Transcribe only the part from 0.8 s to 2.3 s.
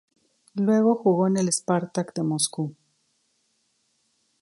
jugó en el Spartak de